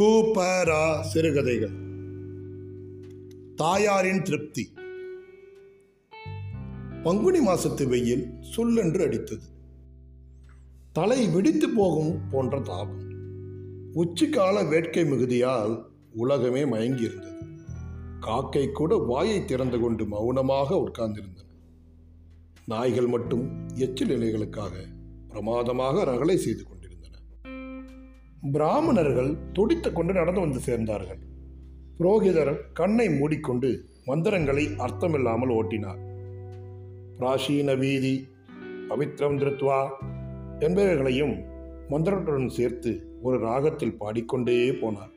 கூப்பரா 0.00 1.00
சிறுகதைகள் 1.00 1.72
தாயாரின் 3.56 4.22
திருப்தி. 4.22 4.72
பங்குனி 7.02 7.46
மாசத்து 7.46 7.88
வெயில் 7.88 8.32
சுல்லென்று 8.56 9.04
அடித்தது. 9.06 9.42
தலை 10.92 11.28
வெடித்து 11.28 11.68
போகும் 11.68 12.20
போன்ற 12.30 12.60
தாபம். 12.60 13.10
உச்சிக்கால 13.94 14.68
வேட்கை 14.68 15.04
மிகுதியால் 15.04 15.84
உலகமே 16.12 16.64
மயங்கியிருந்தது. 16.64 17.58
காக்கை 18.20 18.72
கூட 18.72 18.96
வாயை 18.96 19.44
திறந்து 19.44 19.78
கொண்டு 19.78 20.06
மௌனமாக 20.06 20.74
உட்கார்ந்திருந்தன. 20.74 21.46
நாய்கள் 22.66 23.06
மட்டும் 23.06 23.68
எச்சில் 23.74 24.10
இலைகளுக்காக 24.10 24.70
பிரமாதமாக 25.28 26.04
ரகளை 26.04 26.36
செய்து 26.36 26.58
கொண்டிருந்தன 26.58 26.76
பிராமணர்கள் 28.42 29.36
துடித்து 29.52 29.92
கொண்டு 29.92 30.12
நடந்து 30.12 30.40
வந்து 30.40 30.60
சேர்ந்தார்கள். 30.66 31.18
புரோகிதர் 31.98 32.58
கண்ணை 32.72 33.10
மூடிக்கொண்டு 33.10 33.84
மந்திரங்களை 34.04 34.66
அர்த்தமில்லாமல் 34.66 35.48
ஓட்டினார். 35.48 35.98
பிராசீன 37.18 37.78
வீதி 37.78 38.28
பவித்ரம் 38.88 39.38
திருத்வா 39.38 39.88
என்பவைகளையும் 40.58 41.44
மந்திரத்துடன் 41.88 42.48
சேர்த்து 42.48 43.18
ஒரு 43.22 43.38
ராகத்தில் 43.38 43.96
பாடிக்கொண்டே 43.96 44.70
போனார். 44.70 45.12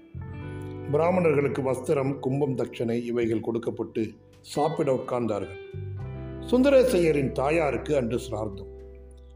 பிராமணர்களுக்கு 0.92 1.62
வஸ்திரம் 1.62 2.20
கும்பம் 2.20 2.56
தட்சணை 2.56 3.04
இவைகள் 3.04 3.42
கொடுக்கப்பட்டு 3.42 4.12
சாப்பிட 4.42 4.92
உட்கார்ந்தார்கள். 4.92 5.62
சுந்தரேசையரின் 6.40 7.32
தாயாருக்கு 7.32 7.96
அன்று 7.96 8.20
சிரார்த்தம். 8.20 8.68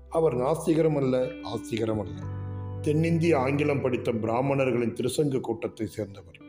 அவர் 0.09 0.35
நாஸ்திகரம் 0.35 0.95
அல்ல 0.95 1.27
ஆஸ்திகரம் 1.43 1.99
அல்ல. 1.99 2.34
தென்னிந்திய 2.85 3.39
ஆங்கிலம் 3.39 3.81
படித்த 3.81 4.11
பிராமணர்களின் 4.11 4.93
திருசங்க 4.93 5.39
கூட்டத்தை 5.39 5.85
சேர்ந்தவர். 5.87 6.39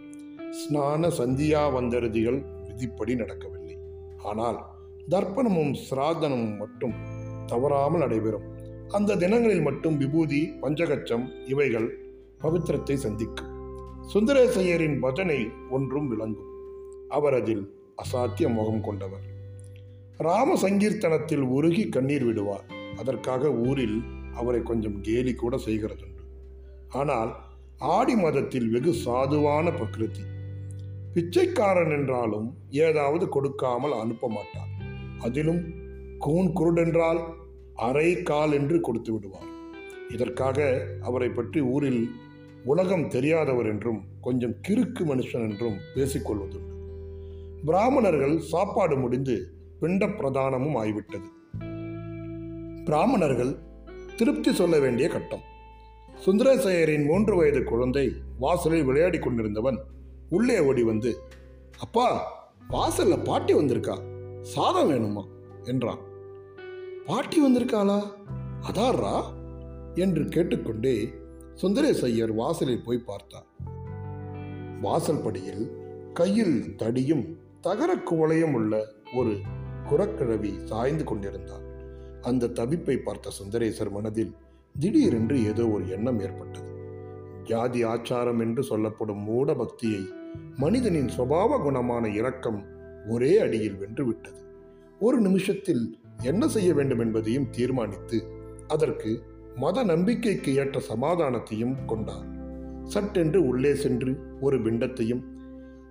ஸ்நான 0.59 1.11
சந்தியா 1.19 1.73
வந்தருதிகள் 1.73 2.39
விதிப்படி 2.67 3.15
நடக்கவில்லை. 3.15 3.77
ஆனால் 4.23 4.59
தர்ப்பணமும் 5.09 5.73
சிராதனமும் 5.87 6.57
மட்டும் 6.57 6.95
தவறாமல் 7.47 8.01
நடைபெறும். 8.01 8.47
அந்த 8.89 9.17
தினங்களில் 9.17 9.63
மட்டும் 9.63 9.97
விபூதி 9.97 10.41
பஞ்சகச்சம் 10.63 11.25
இவைகள் 11.47 11.89
பவித்திரத்தை 12.41 12.95
சந்திக்கும். 12.95 13.53
சுந்தரேசையரின் 14.15 14.99
பஜனை 14.99 15.39
ஒன்றும் 15.71 16.09
விளங்கும். 16.09 16.53
அவர் 17.09 17.35
அதில் 17.35 17.65
அசாத்திய 18.03 18.49
முகம் 18.49 18.81
கொண்டவர். 18.81 19.25
ராம 20.19 20.59
சங்கீர்த்தனத்தில் 20.63 21.47
உருகி 21.57 21.89
கண்ணீர் 21.89 22.25
விடுவார். 22.25 22.67
அதற்காக 22.99 23.51
ஊரில் 23.53 23.99
அவரை 24.35 24.63
கொஞ்சம் 24.63 25.01
கேலி 25.01 25.35
கூட 25.35 25.57
செய்கிறதுண்டு. 25.57 26.16
ஆனால் 26.89 27.37
ஆடி 27.79 28.15
மதத்தில் 28.17 28.69
வெகு 28.69 28.95
சாதுவான 29.05 29.73
பிரகிருதி. 29.75 30.21
பிச்சைக்காரன் 31.15 31.91
என்றாலும் 31.91 32.57
ஏதாவது 32.69 33.29
கொடுக்காமல் 33.29 33.93
அனுப்ப 33.93 34.29
மாட்டார் 34.29 34.73
அதிலும் 35.19 35.63
கூன் 36.19 36.53
குருடென்றால் 36.53 37.21
அரை 37.75 38.23
கால் 38.23 38.53
என்று 38.53 38.81
கொடுத்து 38.81 39.13
விடுவார் 39.13 39.51
இதற்காக 40.11 40.87
அவரை 41.01 41.29
பற்றி 41.29 41.61
ஊரில் 41.61 42.11
உலகம் 42.65 43.09
தெரியாதவர் 43.09 43.67
என்றும் 43.67 44.01
கொஞ்சம் 44.21 44.55
கிறுக்கு 44.69 45.03
மனுஷன் 45.05 45.51
என்றும் 45.51 45.77
பேசிக்கொள்வதுண்டு. 45.95 46.75
பிராமணர்கள் 47.65 48.39
சாப்பாடு 48.39 48.97
முடிந்து 48.97 49.51
பிண்ட 49.81 50.07
பிரதானமும் 50.07 50.75
ஆய்விட்டது. 50.75 51.29
பிராமணர்கள் 52.85 53.59
திருப்தி 54.17 54.53
சொல்ல 54.53 54.79
வேண்டிய 54.79 55.09
கட்டம். 55.09 55.45
சுந்தரசேகரின் 56.27 57.07
மூன்று 57.07 57.37
வயது 57.37 57.65
குழந்தை 57.65 58.13
வாசலில் 58.39 58.85
விளையாடி 58.85 59.19
கொண்டிருந்தவன் 59.19 59.79
உள்ளே 60.31 60.59
ஓடி 60.61 60.83
வந்து 60.83 61.21
அப்பா 61.79 62.33
வாசல்ல 62.71 63.25
பாட்டி 63.25 63.55
வந்திருக்கா? 63.55 64.01
சாதம் 64.43 64.91
வேணுமா? 64.91 65.25
என்றான். 65.63 65.99
பாட்டி 67.07 67.47
வந்திருக்காளா? 67.47 68.03
அதாரா 68.61 69.23
என்று 69.95 70.25
கேட்டுக்கொண்டே 70.25 71.09
சுந்தரேசையர் 71.63 72.35
வாசலில் 72.35 72.85
போய் 72.85 72.99
பார்த்தார் 72.99 73.47
வாசல் 74.81 75.23
படியில் 75.23 75.71
கையில் 76.15 76.75
தடியும் 76.77 77.39
தகர 77.61 77.97
குவளையும் 77.97 78.53
உள்ள 78.53 78.87
ஒரு 79.15 79.37
குரக்கிழவி 79.91 80.65
சாய்ந்து 80.65 81.05
கொண்டிருந்தார் 81.05 81.65
அந்த 82.21 82.47
தவிப்பை 82.47 82.97
பார்த்த 82.97 83.31
சுந்தரேசர் 83.43 83.91
மனதில் 83.91 84.37
திடீரென்று 84.79 85.37
ஏதோ 85.45 85.65
ஒரு 85.69 85.85
எண்ணம் 85.89 86.19
ஏற்பட்டது. 86.21 86.71
ஜாதி 87.45 87.85
ஆச்சாரம் 87.85 88.41
என்று 88.41 88.63
சொல்லப்படும் 88.63 89.23
மூட 89.23 89.55
பக்தியை 89.55 90.03
மனிதனின் 90.57 91.11
சுபாவ 91.17 91.59
குணமான 91.65 92.05
இரக்கம் 92.15 92.59
ஒரே 93.09 93.39
அடியில் 93.39 93.79
வென்றுவிட்டது 93.79 94.41
ஒரு 95.01 95.19
நிமிஷத்தில் 95.21 95.85
என்ன 96.23 96.49
செய்ய 96.49 96.75
வேண்டும் 96.75 96.99
என்பதையும் 96.99 97.51
தீர்மானித்து 97.51 98.19
அதற்கு 98.67 99.11
மத 99.57 99.85
நம்பிக்கைக்கு 99.85 100.55
ஏற்ற 100.55 100.83
சமாதானத்தையும் 100.89 101.77
கொண்டார். 101.87 102.27
சட்டென்று 102.85 103.41
உள்ளே 103.47 103.75
சென்று 103.75 104.13
ஒரு 104.41 104.59
பிண்டத்தையும் 104.59 105.23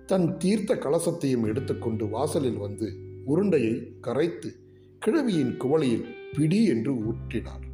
தன் 0.06 0.28
தீர்த்த 0.36 0.74
கலசத்தையும் 0.74 1.46
எடுத்துக்கொண்டு 1.46 2.08
வாசலில் 2.08 2.56
வந்து 2.56 2.88
உருண்டையை 3.26 3.76
கரைத்து 4.00 4.50
கிழவியின் 4.98 5.54
குவளையில் 5.56 6.06
பிடி 6.32 6.64
என்று 6.64 6.92
ஊற்றினார். 6.94 7.65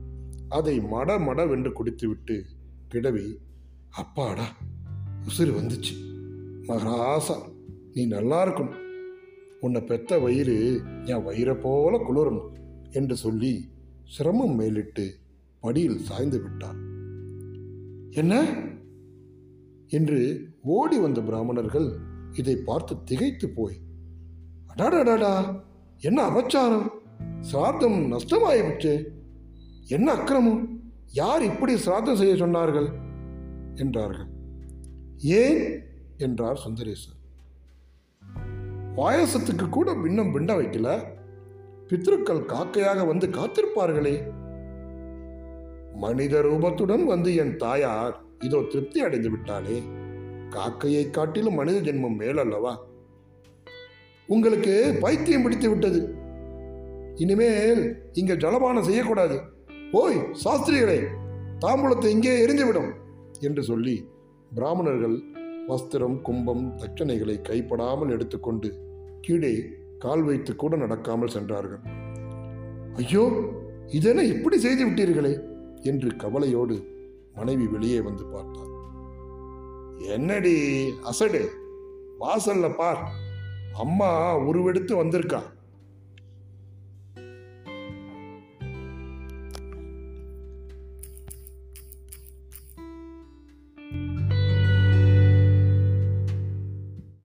அதை 0.52 0.80
மட 0.80 1.18
மடவென்று 1.18 1.72
குடித்துவிட்டு 1.72 2.42
கிழவி 2.88 3.38
அப்பாடா 3.90 4.44
உசுறு 5.28 5.52
வந்துச்சு. 5.60 5.94
மகராசா 6.62 7.36
நீ 7.94 8.06
நல்லா 8.06 8.46
இருக்கணும். 8.46 8.80
உன்னை 9.60 9.80
பெத்த 9.80 10.18
வயிறு 10.18 10.82
என் 11.04 11.26
வயிறை 11.26 11.60
போல 11.60 11.98
குளிரணும் 11.98 12.52
என்று 12.90 13.16
சொல்லி 13.16 13.68
சிரமம் 14.04 14.54
மேலிட்டு 14.54 15.14
படியில் 15.60 15.98
சாய்ந்து 15.98 16.42
விட்டார் 16.42 16.76
என்ன? 18.10 18.62
என்று 19.88 20.48
ஓடி 20.62 20.98
வந்த 20.98 21.20
பிராமணர்கள் 21.20 21.96
இதை 22.32 22.56
பார்த்து 22.56 23.04
திகைத்து 23.04 23.48
போய் 23.48 23.76
அடாடாடாடா 24.76 25.60
என்ன 26.00 26.28
அபச்சாரம்? 26.28 26.88
சார்த்தம் 27.40 28.12
நஷ்டமாயிடுச்சு. 28.12 29.20
என்ன 29.92 30.12
அக்கிரமம்? 30.12 30.80
யார் 31.12 31.42
இப்படி 31.42 31.76
சிராத்தம் 31.76 32.16
செய்ய 32.16 32.34
சொன்னார்கள்? 32.34 32.92
என்றார்கள். 33.74 34.26
ஏன்? 35.18 35.82
என்றார் 36.18 36.60
சுந்தரேசர் 36.66 37.20
பாயசத்துக்கு 38.96 39.68
கூட 39.68 39.94
பின்னம் 39.94 40.38
பிண்ட 40.38 40.52
வைக்கல. 40.52 41.04
பித்ருக்கள் 41.88 42.44
காக்கையாக 42.44 43.04
வந்து 43.04 43.26
காத்திருப்பார்களே. 43.26 44.32
மனித 45.94 46.40
ரூபத்துடன் 46.40 47.04
வந்து 47.04 47.34
என் 47.34 47.56
தாயார் 47.56 48.20
இதோ 48.38 48.62
திருப்தி 48.70 49.00
அடைந்து 49.00 49.30
விட்டாளே. 49.30 49.82
காக்கையை 50.48 51.10
காட்டிலும் 51.10 51.54
மனித 51.54 51.92
ஜென்மம் 51.92 52.18
மேலல்லவா? 52.18 52.76
உங்களுக்கு 54.26 54.98
பைத்தியம் 55.00 55.42
பிடித்து 55.42 55.68
விட்டது. 55.68 56.14
இனிமேல் 57.14 58.10
இங்க 58.12 58.34
ஜலபானம் 58.34 58.82
செய்யக்கூடாது. 58.82 59.51
ஓய் 60.00 60.18
சாஸ்திரிகளே 60.44 60.98
தாம்பூலத்தை 61.60 62.06
இங்கே 62.06 62.46
எரிந்துவிடும் 62.46 62.90
என்று 63.40 63.62
சொல்லி 63.62 64.08
பிராமணர்கள் 64.54 65.16
வஸ்திரம் 65.68 66.16
கும்பம் 66.20 66.62
தட்சணைகளை 66.76 67.36
கைப்படாமல் 67.40 68.10
எடுத்துக்கொண்டு 68.10 68.68
கீழே 69.20 69.52
கால் 69.98 70.22
வைத்து 70.22 70.56
கூட 70.56 70.76
நடக்காமல் 70.76 71.34
சென்றார்கள். 71.36 71.82
ஐயோ 72.94 73.24
இதென 73.88 74.22
இப்படி 74.22 74.58
செய்து 74.58 74.86
விட்டீர்களே 74.86 75.34
என்று 75.82 76.16
கவலையோடு 76.16 76.76
மனைவி 77.34 77.66
வெளியே 77.66 78.00
வந்து 78.00 78.24
பார்த்தார் 78.24 78.70
என்னடி 80.16 80.56
அசடு? 81.02 81.42
வாசல்ல 82.20 82.76
பார். 82.76 83.02
அம்மா 83.72 84.38
உருவெடுத்து 84.38 85.04
வந்திருக்கா. 85.04 85.42